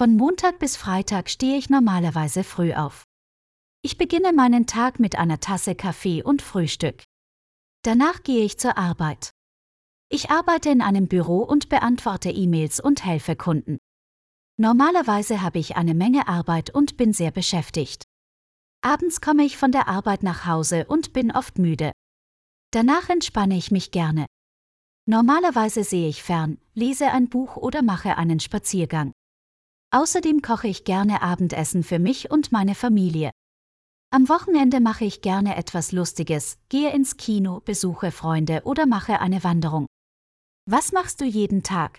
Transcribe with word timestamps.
Von 0.00 0.16
Montag 0.16 0.58
bis 0.58 0.78
Freitag 0.78 1.28
stehe 1.28 1.58
ich 1.58 1.68
normalerweise 1.68 2.42
früh 2.42 2.72
auf. 2.72 3.04
Ich 3.82 3.98
beginne 3.98 4.32
meinen 4.32 4.66
Tag 4.66 4.98
mit 4.98 5.18
einer 5.18 5.40
Tasse 5.40 5.74
Kaffee 5.74 6.22
und 6.22 6.40
Frühstück. 6.40 7.04
Danach 7.82 8.22
gehe 8.22 8.42
ich 8.42 8.58
zur 8.58 8.78
Arbeit. 8.78 9.28
Ich 10.08 10.30
arbeite 10.30 10.70
in 10.70 10.80
einem 10.80 11.06
Büro 11.06 11.42
und 11.42 11.68
beantworte 11.68 12.30
E-Mails 12.30 12.80
und 12.80 13.04
helfe 13.04 13.36
Kunden. 13.36 13.76
Normalerweise 14.56 15.42
habe 15.42 15.58
ich 15.58 15.76
eine 15.76 15.92
Menge 15.92 16.28
Arbeit 16.28 16.70
und 16.70 16.96
bin 16.96 17.12
sehr 17.12 17.30
beschäftigt. 17.30 18.04
Abends 18.80 19.20
komme 19.20 19.44
ich 19.44 19.58
von 19.58 19.70
der 19.70 19.86
Arbeit 19.86 20.22
nach 20.22 20.46
Hause 20.46 20.86
und 20.86 21.12
bin 21.12 21.30
oft 21.30 21.58
müde. 21.58 21.92
Danach 22.70 23.10
entspanne 23.10 23.58
ich 23.58 23.70
mich 23.70 23.90
gerne. 23.90 24.24
Normalerweise 25.04 25.84
sehe 25.84 26.08
ich 26.08 26.22
fern, 26.22 26.56
lese 26.72 27.08
ein 27.10 27.28
Buch 27.28 27.58
oder 27.58 27.82
mache 27.82 28.16
einen 28.16 28.40
Spaziergang. 28.40 29.12
Außerdem 29.92 30.40
koche 30.40 30.68
ich 30.68 30.84
gerne 30.84 31.20
Abendessen 31.20 31.82
für 31.82 31.98
mich 31.98 32.30
und 32.30 32.52
meine 32.52 32.76
Familie. 32.76 33.32
Am 34.12 34.28
Wochenende 34.28 34.80
mache 34.80 35.04
ich 35.04 35.20
gerne 35.20 35.56
etwas 35.56 35.90
Lustiges, 35.90 36.58
gehe 36.68 36.92
ins 36.92 37.16
Kino, 37.16 37.60
besuche 37.60 38.12
Freunde 38.12 38.62
oder 38.64 38.86
mache 38.86 39.20
eine 39.20 39.42
Wanderung. 39.42 39.86
Was 40.68 40.92
machst 40.92 41.20
du 41.20 41.24
jeden 41.24 41.62
Tag? 41.64 41.98